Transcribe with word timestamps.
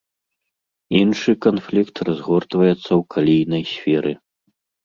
Іншы 1.01 1.31
канфлікт 1.47 1.95
разгортваецца 2.09 2.81
ў 2.81 3.01
калійнай 3.17 3.63
сферы. 3.77 4.11